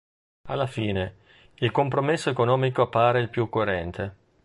Alla 0.47 0.65
fine, 0.65 1.17
il 1.59 1.69
compromesso 1.69 2.31
economico 2.31 2.81
appare 2.81 3.19
il 3.21 3.29
più 3.29 3.49
coerente. 3.49 4.15